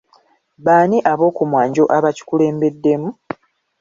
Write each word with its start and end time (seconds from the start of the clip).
Baani 0.65 0.97
ab'okumwanjo 1.11 1.83
abakikulembeddemu? 1.97 3.09